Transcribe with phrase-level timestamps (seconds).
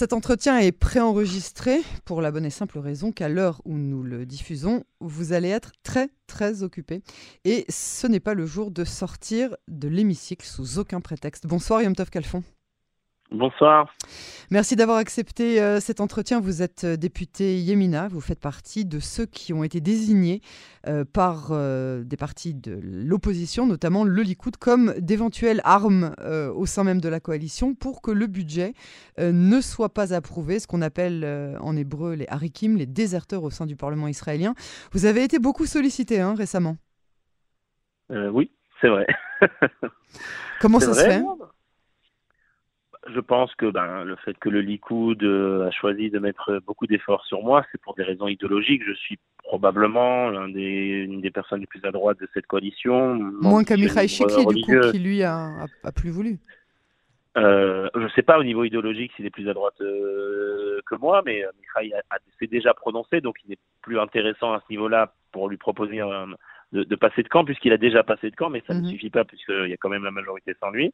[0.00, 4.24] Cet entretien est préenregistré pour la bonne et simple raison qu'à l'heure où nous le
[4.24, 7.02] diffusons, vous allez être très très occupé.
[7.44, 11.46] Et ce n'est pas le jour de sortir de l'hémicycle sous aucun prétexte.
[11.46, 12.08] Bonsoir Yom Tov.
[13.32, 13.94] Bonsoir.
[14.50, 16.40] Merci d'avoir accepté euh, cet entretien.
[16.40, 20.40] Vous êtes euh, député Yémina, vous faites partie de ceux qui ont été désignés
[20.88, 26.14] euh, par des partis de l'opposition, notamment le Likoud, comme d'éventuelles armes
[26.54, 28.72] au sein même de la coalition pour que le budget
[29.18, 31.24] ne soit pas approuvé, ce qu'on appelle
[31.60, 34.54] en hébreu les harikim, les déserteurs au sein du Parlement israélien.
[34.92, 36.76] Vous avez été beaucoup sollicité hein, récemment.
[38.10, 38.50] oui,
[38.80, 39.06] c'est vrai.
[40.60, 41.22] Comment ça se fait?
[43.14, 46.86] Je pense que ben, le fait que le Likoud euh, a choisi de mettre beaucoup
[46.86, 48.82] d'efforts sur moi, c'est pour des raisons idéologiques.
[48.86, 53.14] Je suis probablement l'un des, une des personnes les plus à droite de cette coalition.
[53.14, 56.38] Moins qu'Amichai Chikli, du coup, qui lui a, a, plus voulu.
[57.36, 60.96] Euh, je ne sais pas au niveau idéologique s'il est plus à droite euh, que
[60.96, 61.94] moi, mais Mikhail
[62.38, 66.00] s'est déjà prononcé, donc il n'est plus intéressant à ce niveau-là pour lui proposer
[66.72, 68.86] de, passer de camp, puisqu'il a déjà passé de camp, mais ça ne mhm.
[68.86, 70.92] suffit pas, puisqu'il y a quand même la majorité sans lui.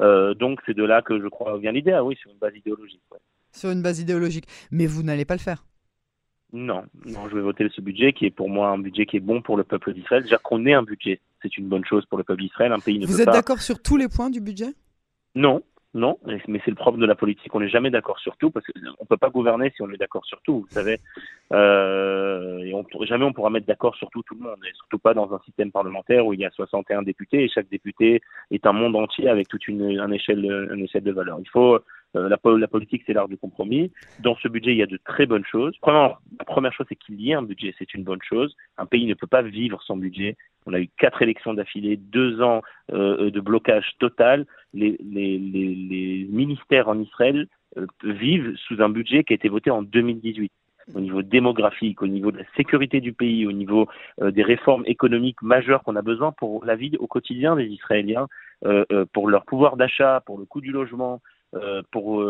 [0.00, 2.56] Euh, donc c'est de là que je crois vient l'idée, ah oui, sur une base
[2.56, 3.02] idéologique.
[3.52, 4.46] Sur une base idéologique.
[4.70, 5.64] Mais vous n'allez pas le faire
[6.52, 9.20] non, non, je vais voter ce budget qui est pour moi un budget qui est
[9.20, 10.24] bon pour le peuple d'Israël.
[10.24, 12.72] Déjà qu'on ait un budget, c'est une bonne chose pour le peuple d'Israël.
[12.72, 14.74] Un pays ne Vous êtes d'accord sur tous les points du budget?
[15.36, 15.62] Non,
[15.92, 17.52] non, mais c'est le propre de la politique.
[17.52, 20.24] On n'est jamais d'accord sur tout parce qu'on peut pas gouverner si on est d'accord
[20.24, 20.98] sur tout, vous savez.
[21.52, 25.00] Euh, et on, jamais on pourra mettre d'accord sur tout tout le monde, et surtout
[25.00, 28.20] pas dans un système parlementaire où il y a 61 députés et chaque député
[28.52, 31.38] est un monde entier avec toute une, une échelle, une échelle de valeur.
[31.40, 31.80] Il faut
[32.16, 33.92] euh, la, la, politique, c'est l'art du compromis.
[34.20, 35.74] Dans ce budget, il y a de très bonnes choses.
[35.80, 38.56] Premièrement, la première chose, c'est qu'il y ait un budget, c'est une bonne chose.
[38.78, 40.36] Un pays ne peut pas vivre sans budget.
[40.66, 44.46] On a eu quatre élections d'affilée, deux ans euh, de blocage total.
[44.74, 49.48] Les, les, les, les ministères en Israël euh, vivent sous un budget qui a été
[49.48, 50.50] voté en 2018
[50.94, 53.86] au niveau démographique, au niveau de la sécurité du pays, au niveau
[54.20, 58.26] euh, des réformes économiques majeures qu'on a besoin pour la vie au quotidien des Israéliens,
[58.64, 61.20] euh, pour leur pouvoir d'achat, pour le coût du logement,
[61.90, 62.24] pour,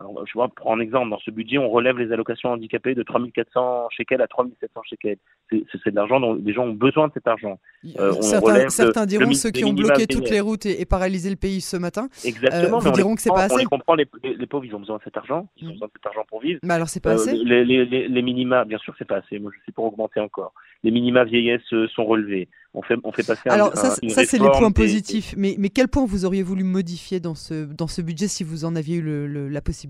[0.00, 3.02] euh, je vois, pour un exemple, dans ce budget, on relève les allocations handicapées de
[3.02, 5.18] 3400 shekels à 3700 shekels.
[5.50, 7.58] C'est de l'argent dont les gens ont besoin de cet argent.
[7.98, 11.60] Euh, certains, certains diront, ceux qui ont bloqué toutes les routes et, paralysé le pays
[11.60, 13.54] ce matin, Exactement, vous diront que c'est pas assez.
[13.54, 15.72] On les comprend, les, les, pauvres, ils ont besoin de cet argent, ils ont mm.
[15.72, 16.60] besoin de cet argent pour vivre.
[16.62, 19.38] Mais alors, c'est pas assez les, les, minima, bien sûr, c'est pas assez.
[19.38, 20.52] Moi, je suis pour augmenter encore.
[20.82, 21.62] Les minima vieillesse
[21.94, 25.34] sont relevés on fait, on fait passer Alors, ça, ça c'est les points positifs.
[25.36, 28.64] Mais, mais quel point vous auriez voulu modifier dans ce, dans ce budget si vous
[28.64, 29.81] en aviez eu le, la possibilité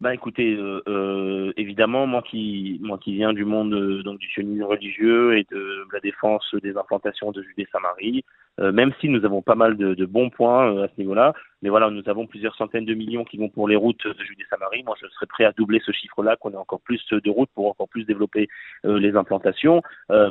[0.00, 4.64] bah écoutez, euh, euh, évidemment, moi qui moi qui viens du monde euh, du sionisme
[4.64, 8.22] religieux et de la défense des implantations de Judée-Samarie,
[8.58, 11.34] même si nous avons pas mal de, de bons points euh, à ce niveau-là.
[11.62, 14.82] Mais voilà, nous avons plusieurs centaines de millions qui vont pour les routes de Judée-Samarie.
[14.84, 17.68] Moi, je serais prêt à doubler ce chiffre-là, qu'on ait encore plus de routes pour
[17.68, 18.48] encore plus développer
[18.84, 19.82] euh, les implantations.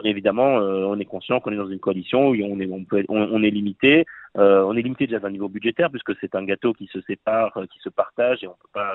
[0.03, 3.43] évidemment, on est conscient qu'on est dans une coalition où on est, on peut on,
[3.43, 4.05] est limité.
[4.35, 7.53] on est limité déjà à un niveau budgétaire puisque c'est un gâteau qui se sépare,
[7.71, 8.93] qui se partage et on peut pas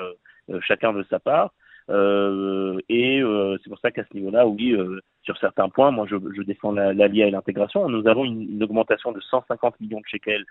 [0.61, 1.51] chacun veut sa part.
[1.89, 6.05] Euh, et euh, c'est pour ça qu'à ce niveau-là, oui, euh, sur certains points, moi
[6.09, 7.87] je, je défends l'ALIA et l'intégration.
[7.89, 10.45] Nous avons une, une, augmentation de 150 millions de shekels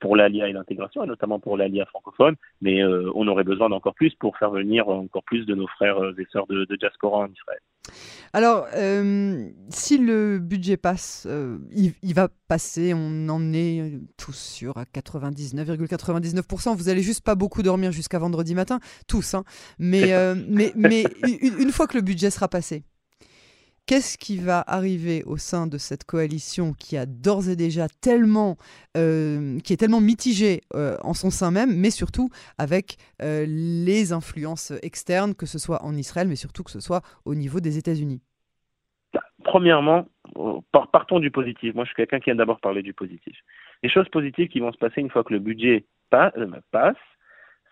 [0.00, 4.14] pour l'ALIA et l'intégration, et notamment pour l'ALIA francophone, mais on aurait besoin d'encore plus
[4.14, 7.60] pour faire venir encore plus de nos frères et sœurs de, de diaspora en Israël.
[8.32, 14.76] Alors, euh, si le budget passe, euh, il, va passer, on en est tous sûrs
[14.76, 16.76] à 99,99%.
[16.76, 19.34] Vous allez juste pas beaucoup dormir jusqu'à vendredi matin, tous.
[19.34, 19.44] Hein.
[19.78, 21.04] Mais, euh, mais, mais
[21.58, 22.82] une fois que le budget sera passé,
[23.86, 28.56] Qu'est-ce qui va arriver au sein de cette coalition qui a d'ores et déjà tellement,
[28.96, 34.14] euh, qui est tellement mitigée euh, en son sein même, mais surtout avec euh, les
[34.14, 37.76] influences externes, que ce soit en Israël, mais surtout que ce soit au niveau des
[37.76, 38.22] États-Unis?
[39.12, 40.06] Bah, Premièrement,
[40.90, 41.74] partons du positif.
[41.74, 43.36] Moi, je suis quelqu'un qui a d'abord parlé du positif.
[43.82, 46.32] Les choses positives qui vont se passer une fois que le budget passe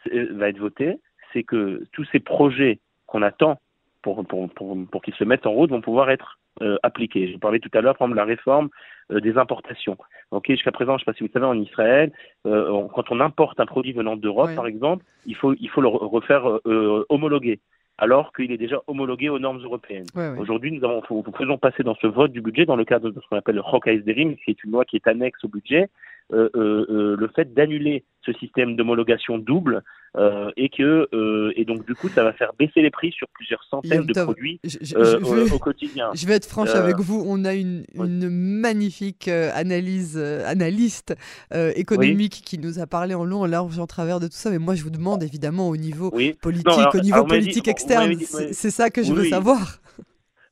[0.05, 0.99] va être voté,
[1.33, 3.61] c'est que tous ces projets qu'on attend
[4.03, 7.33] pour, pour, pour, pour qu'ils se mettent en route vont pouvoir être euh, appliqués.
[7.33, 8.69] Je parlais tout à l'heure, par exemple, de la réforme
[9.11, 9.97] euh, des importations.
[10.31, 12.13] Ok, jusqu'à présent, je ne sais pas si vous savez, en Israël,
[12.47, 15.89] euh, quand on importe un produit venant d'Europe, par exemple, il faut, il faut le
[15.89, 17.61] refaire euh, homologuer
[17.99, 20.07] alors qu'il est déjà homologué aux normes européennes.
[20.39, 23.21] Aujourd'hui, nous avons, nous faisons passer dans ce vote du budget, dans le cadre de
[23.21, 25.89] ce qu'on appelle le Chok qui est une loi qui est annexe au budget,
[26.31, 29.83] le fait d'annuler ce système d'homologation double
[30.17, 33.27] euh, et que euh, et donc du coup ça va faire baisser les prix sur
[33.29, 34.61] plusieurs centaines de produits
[34.95, 35.19] euh,
[35.51, 36.11] au, quotidien.
[36.15, 41.15] Je vais être franche avec vous, on a une, une magnifique analyse analyste
[41.53, 44.51] économique qui nous a parlé en long, en large, en travers de tout ça.
[44.51, 48.91] Mais moi je vous demande évidemment au niveau politique, au niveau politique externe, c'est ça
[48.91, 49.79] que je veux savoir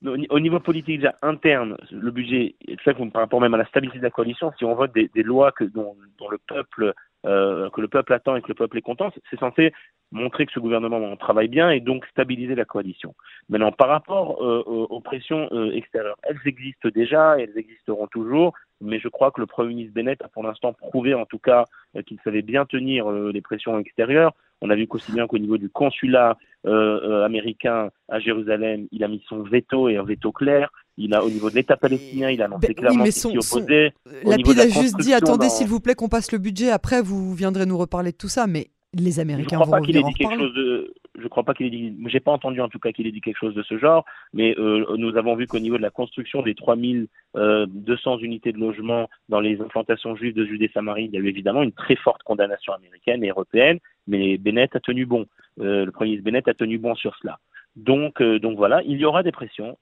[0.05, 2.55] au niveau politique déjà interne, le budget,
[2.85, 5.53] ça par rapport même à la stabilité de la coalition, si on vote des, lois
[5.53, 6.95] que, dont, dont, le peuple
[7.27, 9.75] euh, que le peuple attend et que le peuple est content, c'est censé
[10.11, 13.15] montrer que ce gouvernement travaille bien et donc stabiliser la coalition.
[13.51, 18.55] Maintenant, par rapport euh, aux pressions euh, extérieures, elles existent déjà et elles existeront toujours,
[18.81, 21.67] mais je crois que le Premier ministre Bennett a pour l'instant prouvé en tout cas
[22.07, 24.33] qu'il savait bien tenir les pressions extérieures.
[24.63, 29.23] On a vu qu'aussi bien qu'au niveau du consulat américain à Jérusalem, il a mis
[29.29, 30.71] son veto et un veto clair.
[30.97, 33.93] Il a, au niveau de l'État palestinien, il a annoncé ben clairement qu'il s'y opposait.
[34.25, 36.71] Lapide a juste dit attendez, s'il vous plaît, qu'on passe le budget.
[36.71, 38.47] Après, vous viendrez nous reparler de tout ça.
[38.47, 41.55] Mais les Américains je crois pas qu'il ait dit quelque chose de je crois pas
[41.55, 43.63] qu'il ait dit j'ai pas entendu en tout cas qu'il ait dit quelque chose de
[43.63, 48.19] ce genre mais euh, nous avons vu qu'au niveau de la construction des 3200 euh,
[48.21, 51.73] unités de logement dans les implantations juives de Judée-Samarie il y a eu évidemment une
[51.73, 55.27] très forte condamnation américaine et européenne mais Bennett a tenu bon
[55.61, 57.39] euh, le premier ministre Bennett a tenu bon sur cela.
[57.77, 59.79] Donc, donc voilà, il y aura des pressions,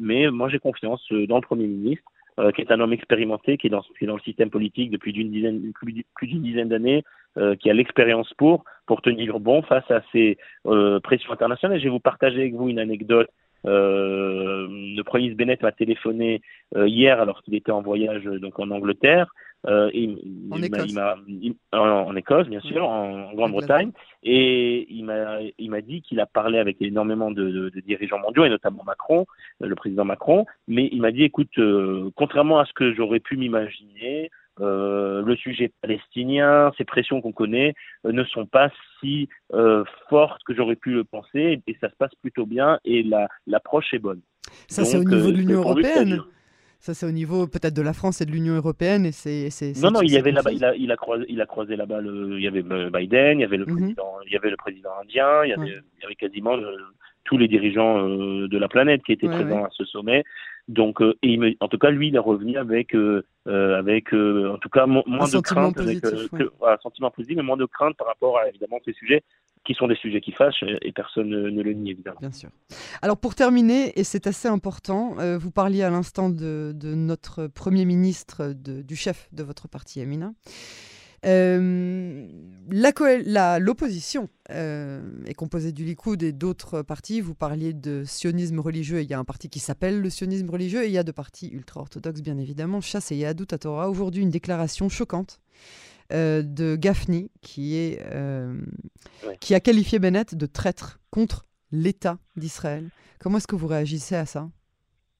[0.00, 2.04] mais moi j'ai confiance dans le Premier ministre,
[2.56, 6.68] qui est un homme expérimenté, qui est dans, le système politique depuis plus, d'une dizaine
[6.68, 7.04] d'années,
[7.60, 10.38] qui a l'expérience pour, pour tenir bon face à ces
[11.02, 11.78] pressions internationales.
[11.78, 13.28] Je vais vous partager avec vous une anecdote
[13.66, 16.40] euh, le premier ministre Bennett m'a téléphoné
[16.76, 19.32] euh, hier alors qu'il était en voyage donc en Angleterre.
[19.66, 20.08] Euh, et
[20.50, 20.96] en, Écosse.
[21.72, 23.92] en, Écosse, bien sûr, en, Grande-Bretagne,
[24.22, 28.48] et il m'a il dit qu'il a parlé avec énormément de, de, dirigeants mondiaux et
[28.48, 29.26] notamment Macron,
[29.60, 31.60] le président Macron, mais il m'a dit écoute,
[32.14, 34.30] contrairement à ce que j'aurais pu m'imaginer,
[34.60, 37.74] euh, le sujet palestinien, ces pressions qu'on connaît
[38.06, 38.70] euh, ne sont pas
[39.00, 43.04] si euh, fortes que j'aurais pu le penser et ça se passe plutôt bien et
[43.46, 44.20] l'approche est bonne.
[44.68, 46.20] Ça c'est au niveau de l'Union européenne.
[46.82, 49.04] Ça, c'est au niveau peut-être de la France et de l'Union européenne.
[49.04, 49.50] Et c'est,
[49.82, 52.00] non, non, il y avait là-bas, il a, il a croisé, il a croisé là-bas.
[52.00, 53.76] Le, il y avait Biden, il y avait le mhm.
[53.76, 56.56] président, il y avait le président indien, il y avait, il y avait quasiment
[57.24, 60.24] tous les dirigeants de la planète qui étaient présents à ce sommet.
[60.70, 64.56] Donc, euh, et en tout cas, lui, il est revenu avec, euh, euh, avec en
[64.58, 68.38] tout cas, moins de crainte, avec, un sentiment positif, mais moins de crainte par rapport
[68.38, 69.24] à évidemment ces sujets
[69.64, 72.20] qui sont des sujets qui fâchent et personne ne, le nie évidemment.
[72.20, 72.50] Bien sûr.
[73.02, 77.84] Alors pour terminer, et c'est assez important, vous parliez à l'instant de, de, notre Premier
[77.84, 80.32] ministre, de, du chef de votre parti, Amina.
[81.26, 82.26] Euh,
[82.72, 87.20] L'opposition euh, est composée du Likoud et d'autres partis.
[87.20, 89.02] Vous parliez de sionisme religieux.
[89.02, 90.84] il y a un parti qui s'appelle le sionisme religieux.
[90.84, 93.90] Et il y a deux partis ultra-orthodoxes, bien évidemment, Chasse et Yadut Torah.
[93.90, 95.40] Aujourd'hui, une déclaration choquante
[96.12, 98.60] euh, de Gafni qui, est, euh,
[99.40, 102.88] qui a qualifié Bennett de traître contre l'État d'Israël.
[103.18, 104.48] Comment est-ce que vous réagissez à ça?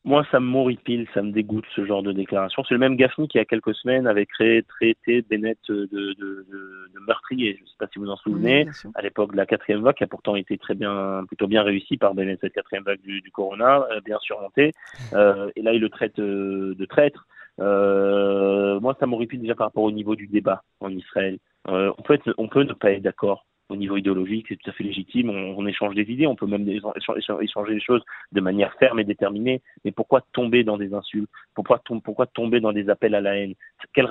[0.05, 2.64] Moi, ça me m'horripile, ça me dégoûte ce genre de déclaration.
[2.64, 5.87] C'est le même Gaffney qui, il y a quelques semaines, avait créé, traité Bennett de,
[5.93, 6.47] de, de,
[6.94, 7.56] de meurtrier.
[7.56, 10.05] Je ne sais pas si vous en souvenez, à l'époque de la quatrième vague, qui
[10.05, 13.31] a pourtant été très bien, plutôt bien réussi par Bennett, cette quatrième vague du, du
[13.31, 14.73] Corona, euh, bien surmontée.
[15.12, 17.26] Euh, et là, il le traite euh, de traître.
[17.61, 21.38] Euh, moi, ça m'horripile déjà par rapport au niveau du débat en Israël.
[21.69, 24.71] Euh, on, peut être, on peut ne pas être d'accord au niveau idéologique, c'est tout
[24.71, 25.31] à fait légitime.
[25.31, 28.03] On, échange des idées, on peut même échanger des choses
[28.33, 29.63] de manière ferme et déterminée.
[29.85, 31.31] Mais pourquoi tomber dans des insultes?
[31.55, 33.55] Pourquoi, pourquoi tomber dans des appels à la haine?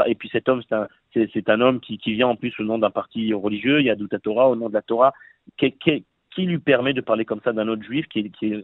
[0.07, 0.61] Et puis cet homme,
[1.13, 3.79] c'est un, homme qui, vient en plus au nom d'un parti religieux.
[3.79, 5.13] Il y a Douta Torah au nom de la Torah.
[5.57, 6.05] Qui, qui,
[6.37, 8.61] lui permet de parler comme ça d'un autre juif qui est, qui est,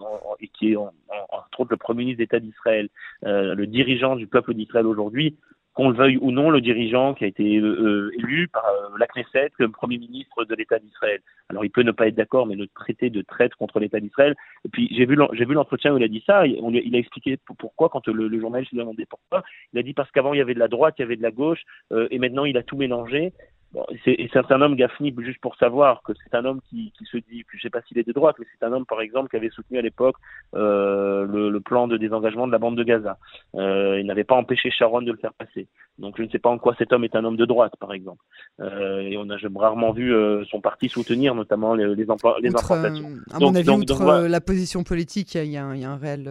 [0.54, 0.94] qui est en,
[1.30, 2.90] entre autres le premier ministre d'État d'Israël,
[3.25, 5.36] euh, le dirigeant du peuple d'Israël aujourd'hui?
[5.75, 8.98] Qu'on le veuille ou non, le dirigeant qui a été euh, euh, élu par euh,
[8.98, 11.20] la Knesset comme Premier ministre de l'État d'Israël.
[11.50, 14.36] Alors il peut ne pas être d'accord, mais le traité de traite contre l'État d'Israël.
[14.63, 15.15] Et puis j'ai vu
[15.53, 16.48] l'entretien où il a dit ça.
[16.48, 19.44] Il a expliqué pourquoi quand le, le journaliste lui a demandé pourquoi.
[19.74, 21.22] Il a dit parce qu'avant il y avait de la droite, il y avait de
[21.22, 21.62] la gauche,
[22.10, 23.34] et maintenant il a tout mélangé.
[23.75, 27.17] Bon, c'est un homme, Gaffney, juste pour savoir que c'est un homme qui, qui se
[27.17, 29.36] dit, je sais pas s'il est de droite, mais c'est un homme, par exemple, qui
[29.36, 30.15] avait soutenu à l'époque
[30.55, 33.17] euh, le, le, plan de désengagement de la bande de Gaza.
[33.55, 35.67] Euh, il n'avait pas empêché Sharon de le faire passer.
[35.98, 37.94] Donc je ne sais pas en quoi cet homme est un homme de droite, par
[37.94, 38.22] exemple.
[38.60, 40.13] Euh, et on a rarement vu
[40.50, 42.50] son parti soutenir, notamment les, les, emplois, les.
[42.50, 42.89] Euh,
[43.32, 46.29] à mon avis, outre euh, la position politique, il y, y, a un réel,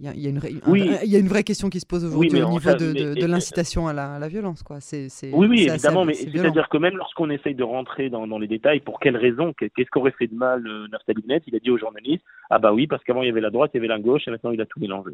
[0.00, 0.90] il y a, une, oui.
[1.04, 3.26] il y a une vraie question qui se pose aujourd'hui au niveau de, de, de
[3.26, 4.78] l'incitation à la, à la, violence, quoi.
[4.80, 8.46] C'est, oui, oui, évidemment, mais c'est-à-dire que même lorsqu'on essaye de rentrer dans, dans, les
[8.46, 11.42] détails, pour quelles raisons, qu'est-ce qu'aurait fait de mal euh, Naftali Bennett?
[11.46, 13.70] Il a dit aux journalistes Ah bah oui, parce qu'avant il y avait la droite,
[13.74, 15.12] il y avait la gauche, et maintenant il a tout mélangé.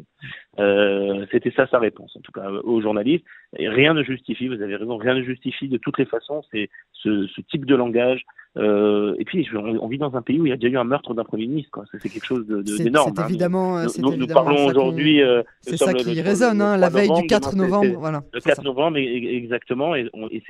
[0.59, 3.25] Euh, C'était ça sa réponse, en tout cas aux journalistes.
[3.57, 6.69] Et rien ne justifie, vous avez raison, rien ne justifie de toutes les façons c'est
[6.93, 8.23] ce, ce, type de langage.
[8.57, 10.83] Euh, et puis, on, vit dans un pays où il y a déjà eu un
[10.83, 11.83] meurtre d'un premier ministre.
[11.91, 13.13] C'est quelque chose d'énorme.
[13.15, 13.27] C'est hein.
[13.27, 13.81] évidemment.
[13.97, 15.21] Nous, nous, parlons aujourd'hui.
[15.21, 17.97] Euh, c'est ça qui résonne, hein, la veille du 4 novembre.
[17.97, 19.95] Voilà, le 4 novembre, exactement.
[19.95, 20.43] Et, et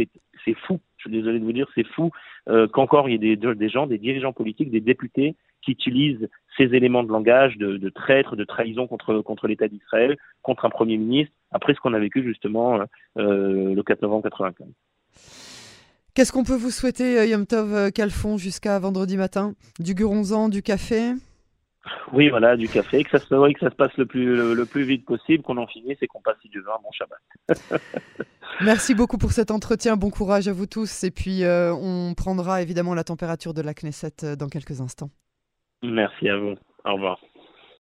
[0.46, 2.12] c'est fou je suis désolé de vous dire, c'est fou
[2.48, 6.28] euh, qu'encore il y ait des, gens, des dirigeants politiques, des députés qui utilisent
[6.58, 10.98] ces éléments de langage de, traître, de trahison contre, contre l'État d'Israël, contre un Premier
[10.98, 12.86] ministre, après ce qu'on a vécu justement euh,
[13.18, 14.68] euh le 4 novembre 1995.
[16.14, 19.54] Qu'est-ce qu'on peut vous souhaiter, Yom Tov Calfon, jusqu'à vendredi matin?
[19.80, 21.14] Du guronzan, du café?
[22.14, 24.66] Oui, voilà, du café, que ça se, oui, que ça se passe le plus, le,
[24.66, 27.82] plus vite possible, qu'on en finisse et qu'on passe, veut, un bon Shabbat.
[28.62, 29.96] Merci beaucoup pour cet entretien.
[29.98, 31.04] Bon courage à vous tous.
[31.04, 35.10] Et puis, euh, on prendra évidemment la température de la Knesset euh, dans quelques instants.
[35.82, 36.56] Merci à vous.
[36.86, 37.20] Au revoir.